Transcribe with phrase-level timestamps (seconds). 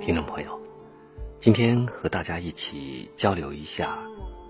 [0.00, 0.58] 听众朋友，
[1.38, 3.98] 今天和大家一起交流一下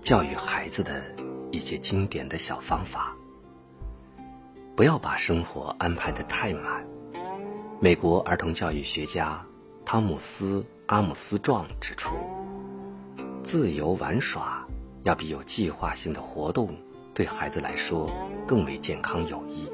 [0.01, 1.03] 教育孩子的
[1.51, 3.13] 一些经典的小方法。
[4.77, 6.87] 不要把生活安排的太满。
[7.81, 9.45] 美国儿童教育学家
[9.83, 12.15] 汤姆斯·阿姆斯壮指出，
[13.43, 14.65] 自由玩耍
[15.03, 16.73] 要比有计划性的活动
[17.13, 18.09] 对孩子来说
[18.47, 19.69] 更为健康有益。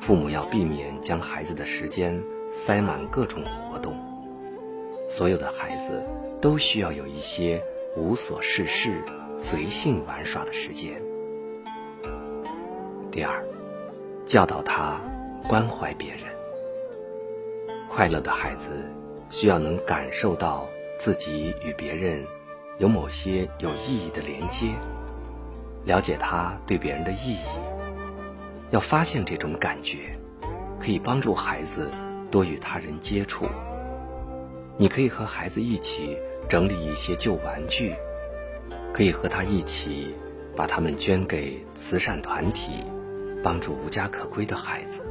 [0.00, 2.18] 父母要避免将孩子的时间
[2.50, 4.07] 塞满各种活动。
[5.08, 6.02] 所有的孩子
[6.40, 7.60] 都需要有一些
[7.96, 9.02] 无所事事、
[9.38, 11.02] 随性玩耍的时间。
[13.10, 13.42] 第二，
[14.26, 15.00] 教导他
[15.48, 16.20] 关怀别人。
[17.88, 18.84] 快乐的孩子
[19.30, 20.68] 需要能感受到
[20.98, 22.24] 自己与别人
[22.78, 24.74] 有某些有意义的连接，
[25.84, 27.58] 了解他对别人的意义。
[28.70, 30.18] 要发现这种感觉，
[30.78, 31.90] 可以帮助孩子
[32.30, 33.46] 多与他人接触。
[34.78, 36.16] 你可以和孩子一起
[36.48, 37.94] 整理一些旧玩具，
[38.94, 40.14] 可以和他一起
[40.56, 42.84] 把它们捐给慈善团体，
[43.42, 45.04] 帮助无家可归的孩子。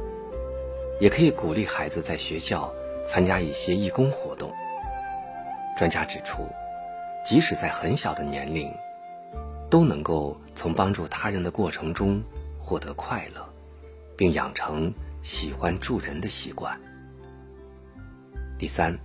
[1.00, 2.72] 也可以鼓励孩子在学校
[3.06, 4.50] 参加一些义工活动。
[5.76, 6.48] 专家指出，
[7.24, 8.74] 即使在很小的年龄，
[9.70, 12.22] 都能够从帮助他人的过程中
[12.58, 13.46] 获得快乐。
[14.18, 14.92] 并养成
[15.22, 16.76] 喜欢助人的习惯。
[18.58, 18.98] 第三，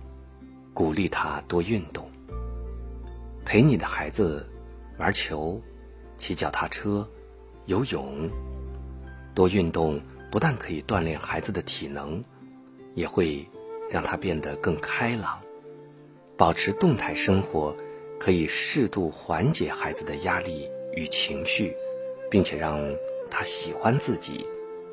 [0.74, 2.10] 鼓励他多运动。
[3.44, 4.46] 陪你的孩子
[4.98, 5.62] 玩球、
[6.16, 7.08] 骑脚踏车、
[7.66, 8.28] 游泳，
[9.34, 10.00] 多运动
[10.30, 12.22] 不但可以锻炼孩子的体能，
[12.94, 13.48] 也会
[13.88, 15.40] 让他变得更开朗。
[16.36, 17.76] 保持动态生活，
[18.18, 21.72] 可以适度缓解孩子的压力与情绪，
[22.28, 22.78] 并且让
[23.30, 24.44] 他喜欢自己。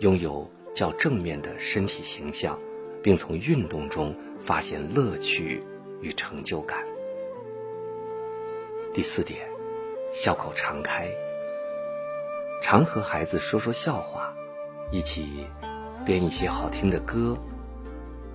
[0.02, 2.60] 拥有较正面的身体形象，
[3.04, 5.62] 并从运动中发现乐趣
[6.02, 6.80] 与成就感。
[8.94, 9.48] 第四点，
[10.12, 11.10] 笑口常开，
[12.62, 14.34] 常和孩子说说笑话，
[14.92, 15.48] 一起
[16.06, 17.38] 编一些好听的歌，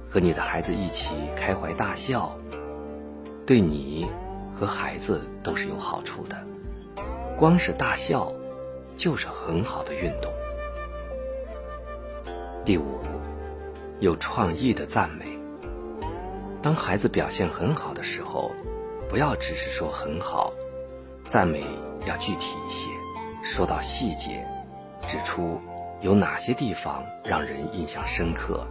[0.08, 2.34] 和你的孩子一起开怀大笑，
[3.44, 4.06] 对你
[4.54, 6.36] 和孩子都是有好处的。
[7.36, 8.32] 光是大笑，
[8.96, 10.32] 就是很好的运动。
[12.64, 12.98] 第五，
[14.00, 15.35] 有创意的赞美。
[16.66, 18.50] 当孩子表现很好的时候，
[19.08, 20.52] 不要只是说很好，
[21.28, 21.62] 赞美
[22.08, 22.90] 要具体一些，
[23.40, 24.44] 说到细节，
[25.06, 25.60] 指出
[26.00, 28.66] 有哪些地方让人印象深刻，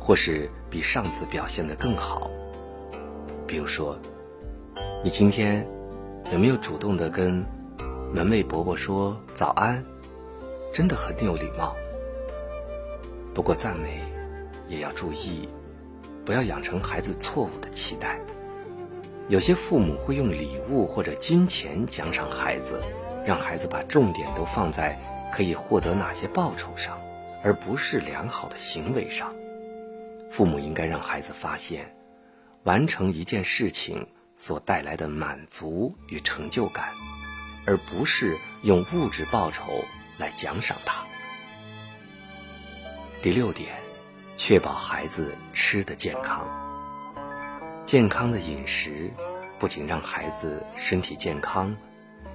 [0.00, 2.30] 或是比上次表现的更好。
[3.46, 3.98] 比如说，
[5.04, 5.68] 你今天
[6.32, 7.44] 有没有主动的跟
[8.10, 9.84] 门卫伯伯说早安？
[10.72, 11.76] 真的很有礼貌。
[13.34, 14.00] 不过赞美
[14.66, 15.46] 也要注意，
[16.24, 18.18] 不要养成孩子错误的期待。
[19.28, 22.80] 有些父母会用礼物或者金钱奖赏孩子，
[23.24, 24.98] 让孩子把重点都放在
[25.32, 27.00] 可以获得哪些报酬上，
[27.42, 29.34] 而不是良好的行为上。
[30.30, 31.94] 父母应该让孩子发现，
[32.64, 34.06] 完成一件事情
[34.36, 36.90] 所带来的满足与成就感，
[37.66, 39.84] 而不是用物质报酬
[40.18, 41.02] 来奖赏他。
[43.22, 43.68] 第六点，
[44.36, 46.46] 确保孩子吃的健康。
[47.84, 49.10] 健康的饮食
[49.58, 51.76] 不仅让孩子身体健康，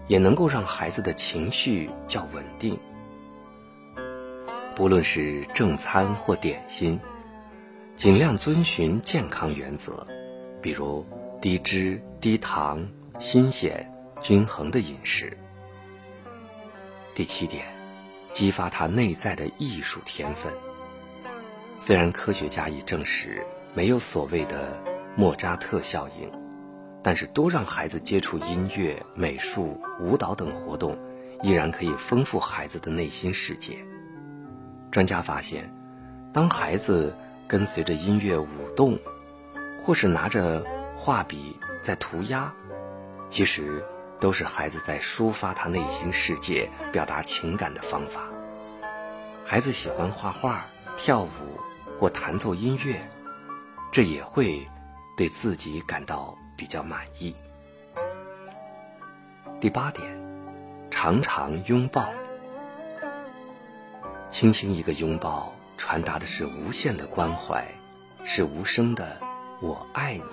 [0.08, 2.80] 也能够让孩子的情绪较稳定。
[4.76, 7.00] 不论是正餐或点心，
[7.96, 10.08] 尽量遵循健康原则，
[10.62, 11.06] 比如
[11.42, 12.88] 低脂、低糖、
[13.20, 15.36] 新鲜、均衡的饮食。
[17.14, 17.66] 第七点，
[18.32, 20.54] 激发他内在的艺术天分。
[21.82, 23.42] 虽然科学家已证实
[23.74, 24.78] 没有所谓的
[25.16, 26.30] 莫扎特效应，
[27.02, 31.00] 但是多让孩子接触音乐、美术、舞蹈等活动，
[31.42, 33.78] 依然可以丰富孩子的内心世界。
[34.92, 35.74] 专家发现，
[36.34, 37.16] 当孩子
[37.48, 39.00] 跟随着音乐舞动，
[39.82, 40.66] 或是拿着
[40.98, 42.54] 画笔在涂鸦，
[43.30, 43.82] 其实
[44.20, 48.24] 都是孩子在抒发他内心世界、表达情感的方法。
[49.46, 50.68] 孩子喜欢画画、
[50.98, 51.30] 跳舞。
[52.00, 52.98] 或弹奏音乐，
[53.92, 54.66] 这也会
[55.18, 57.36] 对自己感到比较满意。
[59.60, 60.08] 第八点，
[60.90, 62.10] 常常拥抱，
[64.32, 67.68] 轻轻一个拥抱，传达的是无限的关怀，
[68.24, 69.20] 是无声的
[69.60, 70.24] “我爱你”。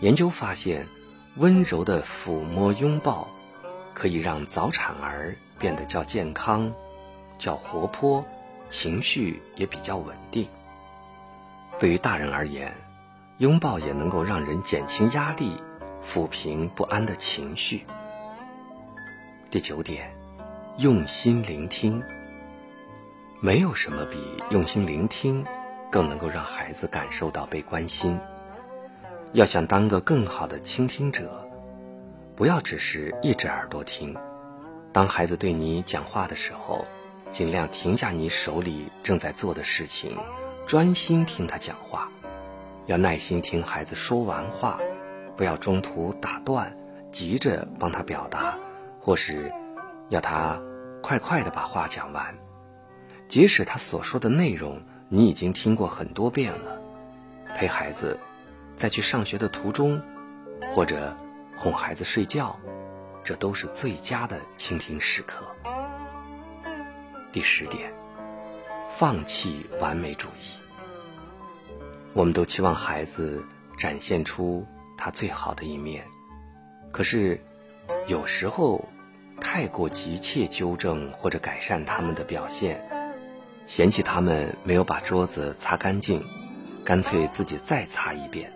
[0.00, 0.86] 研究发现，
[1.38, 3.28] 温柔的抚摸拥抱，
[3.94, 6.72] 可以让早产儿变得较健康、
[7.36, 8.24] 较活泼。
[8.70, 10.48] 情绪也比较稳定。
[11.78, 12.72] 对于大人而言，
[13.38, 15.60] 拥抱也能够让人减轻压力，
[16.06, 17.84] 抚平不安的情绪。
[19.50, 20.14] 第九点，
[20.78, 22.02] 用心聆听。
[23.40, 24.18] 没有什么比
[24.50, 25.44] 用心聆听
[25.90, 28.18] 更能够让孩子感受到被关心。
[29.32, 31.48] 要想当个更好的倾听者，
[32.36, 34.14] 不要只是一只耳朵听。
[34.92, 36.84] 当孩子对你讲话的时候，
[37.30, 40.18] 尽量停下你手里正在做的事情，
[40.66, 42.10] 专心听他讲话。
[42.86, 44.80] 要耐心听孩子说完话，
[45.36, 46.76] 不要中途打断，
[47.12, 48.58] 急着帮他表达，
[48.98, 49.52] 或是
[50.08, 50.60] 要他
[51.00, 52.36] 快快的把话讲完。
[53.28, 56.82] 即使他所说的内容你已经听过很多遍了，
[57.56, 58.18] 陪孩子
[58.76, 60.02] 在去上学的途中，
[60.74, 61.16] 或者
[61.56, 62.58] 哄孩子睡觉，
[63.22, 65.46] 这都是最佳的倾听时刻。
[67.32, 67.92] 第十点，
[68.88, 70.58] 放弃完美主义。
[72.12, 73.44] 我们都期望孩子
[73.78, 74.66] 展现出
[74.98, 76.04] 他最好的一面，
[76.90, 77.40] 可是
[78.08, 78.84] 有时候
[79.40, 82.84] 太过急切纠正或者改善他们的表现，
[83.64, 86.26] 嫌弃他们没有把桌子擦干净，
[86.84, 88.52] 干脆自己再擦一遍，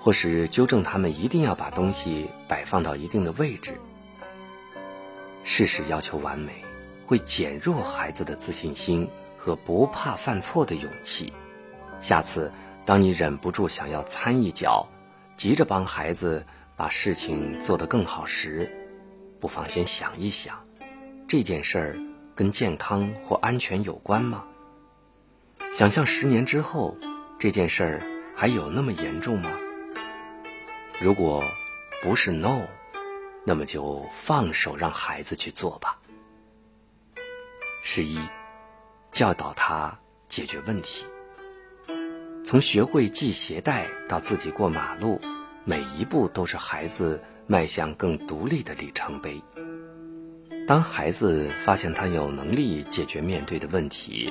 [0.00, 3.78] 或是纠正他们一定要把东西摆放到一定的位置，
[5.44, 6.65] 事事要求完美。
[7.06, 9.08] 会减弱孩子的自信心
[9.38, 11.32] 和不怕犯错的勇气。
[12.00, 12.52] 下次，
[12.84, 14.86] 当你忍不住想要掺一脚，
[15.36, 16.44] 急着帮孩子
[16.74, 18.68] 把事情做得更好时，
[19.38, 20.58] 不妨先想一想，
[21.28, 21.98] 这件事儿
[22.34, 24.44] 跟健康或安全有关吗？
[25.72, 26.96] 想象十年之后，
[27.38, 28.02] 这件事儿
[28.34, 29.50] 还有那么严重吗？
[31.00, 31.44] 如果
[32.02, 32.62] 不是 no，
[33.44, 35.98] 那么就放手让孩子去做吧。
[37.88, 38.18] 十一，
[39.12, 39.96] 教导他
[40.26, 41.06] 解决问题。
[42.44, 45.20] 从学会系鞋带到自己过马路，
[45.64, 49.40] 每一步都是孩子迈向更独立的里程碑。
[50.66, 54.28] 当孩子发现他有能力解决面对的问题，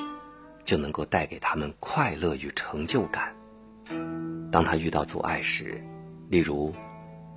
[0.62, 3.34] 就能够带给他们快乐与成就感。
[4.52, 5.82] 当他遇到阻碍时，
[6.28, 6.76] 例如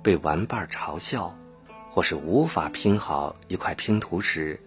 [0.03, 1.33] 被玩伴嘲笑，
[1.89, 4.61] 或是无法拼好一块拼图时，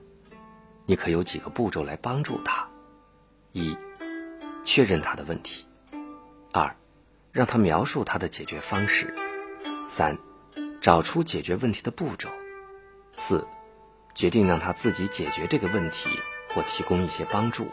[0.84, 2.68] 你可有几个步骤来帮助他：
[3.52, 3.76] 一、
[4.64, 5.64] 确认他的问题；
[6.52, 6.76] 二、
[7.30, 9.06] 让他描述他的解决方式；
[9.86, 10.16] 三、
[10.80, 12.28] 找出解决问题的步骤；
[13.14, 13.46] 四、
[14.14, 16.10] 决定让他自己解决这个问题
[16.48, 17.64] 或提供一些帮助；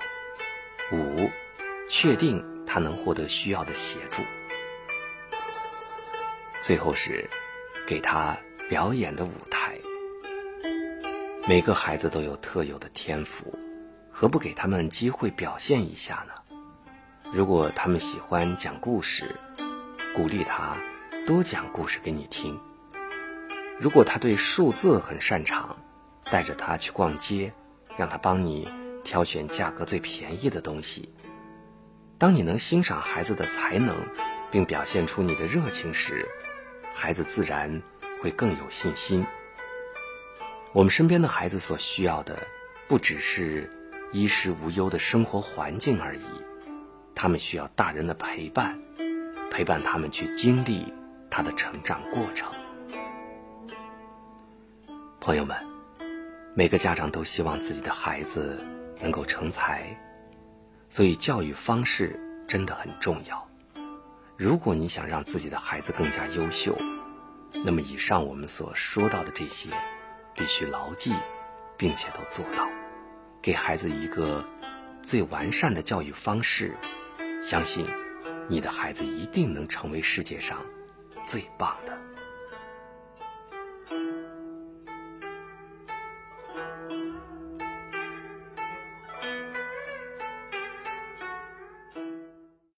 [0.92, 1.28] 五、
[1.90, 4.22] 确定他能获得需要的协助；
[6.62, 7.28] 最后是
[7.88, 8.38] 给他
[8.70, 9.59] 表演的舞台。
[11.50, 13.58] 每个孩子都有特有的天赋，
[14.12, 16.60] 何不给他们机会表现一下呢？
[17.34, 19.36] 如果他们喜欢讲故事，
[20.14, 20.78] 鼓励他
[21.26, 22.54] 多讲故事给你听；
[23.80, 25.76] 如果他对数字很擅长，
[26.30, 27.52] 带着他去逛街，
[27.98, 28.70] 让他帮你
[29.04, 31.12] 挑选价格最便宜的东西。
[32.20, 33.98] 当你能欣赏孩子的才能，
[34.52, 36.28] 并表现出你的热情时，
[36.94, 37.82] 孩子自然
[38.22, 39.26] 会更有信心。
[40.72, 42.38] 我们身边的孩子所需要的，
[42.88, 43.68] 不只是
[44.12, 46.30] 衣食无忧的生活环境而已，
[47.16, 48.80] 他们需要大人的陪伴，
[49.50, 50.94] 陪伴他们去经历
[51.28, 52.52] 他的成长过程。
[55.20, 55.58] 朋友们，
[56.54, 58.64] 每个家长都希望自己的孩子
[59.02, 60.00] 能够成才，
[60.88, 63.50] 所以教育方式真的很重要。
[64.38, 66.78] 如果你想让自己的孩子更加优秀，
[67.66, 69.72] 那么以上我们所说到的这些。
[70.40, 71.14] 必须牢记，
[71.78, 72.66] 并且都做到，
[73.42, 74.44] 给孩子一个
[75.04, 76.76] 最完善的教育方式。
[77.42, 77.86] 相信
[78.48, 80.66] 你的孩子一定能成为世界上
[81.26, 81.96] 最棒的。